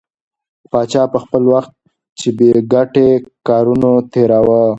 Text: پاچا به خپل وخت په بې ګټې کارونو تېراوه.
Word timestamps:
پاچا 0.71 1.03
به 1.11 1.17
خپل 1.23 1.43
وخت 1.53 1.71
په 2.19 2.29
بې 2.37 2.49
ګټې 2.73 3.09
کارونو 3.47 3.91
تېراوه. 4.11 4.61